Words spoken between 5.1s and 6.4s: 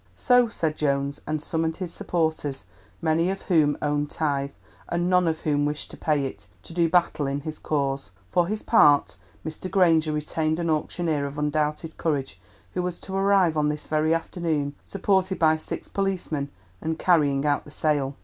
none of whom wished to pay